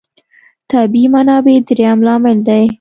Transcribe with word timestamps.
طبیعي 0.71 1.07
منابع 1.15 1.57
درېیم 1.69 1.99
لامل 2.05 2.37
دی. 2.47 2.63